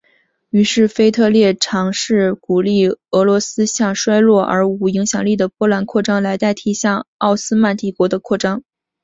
[0.49, 8.63] 于是腓特烈尝试鼓励俄罗斯向衰弱而无影响力的波兰扩张来代替向奥斯曼帝国的扩张。